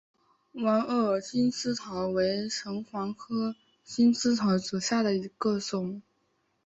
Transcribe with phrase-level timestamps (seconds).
[0.53, 6.01] 弯萼金丝桃为藤黄科金丝桃属下的一个种。